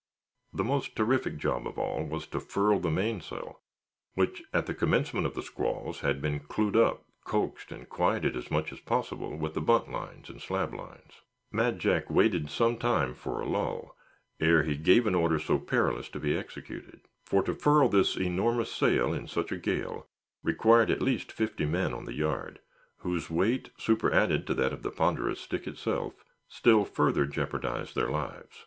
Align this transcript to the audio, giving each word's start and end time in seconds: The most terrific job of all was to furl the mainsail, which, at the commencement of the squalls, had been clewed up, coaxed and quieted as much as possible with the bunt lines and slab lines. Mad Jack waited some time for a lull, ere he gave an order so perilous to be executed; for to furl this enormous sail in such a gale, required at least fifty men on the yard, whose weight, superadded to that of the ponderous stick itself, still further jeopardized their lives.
The 0.51 0.63
most 0.63 0.95
terrific 0.95 1.37
job 1.37 1.67
of 1.67 1.77
all 1.77 2.03
was 2.03 2.25
to 2.29 2.39
furl 2.39 2.79
the 2.79 2.89
mainsail, 2.89 3.59
which, 4.15 4.41
at 4.51 4.65
the 4.65 4.73
commencement 4.73 5.27
of 5.27 5.35
the 5.35 5.43
squalls, 5.43 5.99
had 5.99 6.19
been 6.23 6.39
clewed 6.39 6.75
up, 6.75 7.05
coaxed 7.23 7.71
and 7.71 7.87
quieted 7.87 8.35
as 8.35 8.49
much 8.49 8.71
as 8.73 8.79
possible 8.79 9.37
with 9.37 9.53
the 9.53 9.61
bunt 9.61 9.91
lines 9.91 10.27
and 10.27 10.41
slab 10.41 10.73
lines. 10.73 11.21
Mad 11.51 11.77
Jack 11.77 12.09
waited 12.09 12.49
some 12.49 12.77
time 12.77 13.13
for 13.13 13.41
a 13.41 13.45
lull, 13.47 13.95
ere 14.39 14.63
he 14.63 14.75
gave 14.75 15.05
an 15.05 15.13
order 15.13 15.37
so 15.37 15.59
perilous 15.59 16.09
to 16.09 16.19
be 16.19 16.35
executed; 16.35 17.01
for 17.23 17.43
to 17.43 17.53
furl 17.53 17.87
this 17.87 18.17
enormous 18.17 18.71
sail 18.71 19.13
in 19.13 19.27
such 19.27 19.51
a 19.51 19.57
gale, 19.59 20.07
required 20.41 20.89
at 20.89 20.99
least 21.03 21.31
fifty 21.31 21.67
men 21.67 21.93
on 21.93 22.05
the 22.05 22.15
yard, 22.15 22.57
whose 23.01 23.29
weight, 23.29 23.69
superadded 23.77 24.47
to 24.47 24.55
that 24.55 24.73
of 24.73 24.81
the 24.81 24.89
ponderous 24.89 25.39
stick 25.41 25.67
itself, 25.67 26.15
still 26.47 26.85
further 26.85 27.27
jeopardized 27.27 27.93
their 27.93 28.09
lives. 28.09 28.59